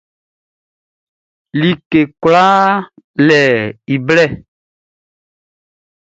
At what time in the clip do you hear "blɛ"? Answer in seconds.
4.05-4.25